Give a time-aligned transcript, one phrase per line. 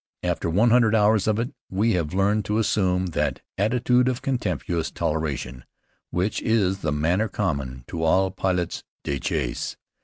[0.23, 4.89] After one hundred hours of it, we have learned to assume that attitude of contemptuous
[4.89, 5.63] toleration
[6.09, 9.77] which is the manner common to all pilotes de chasse.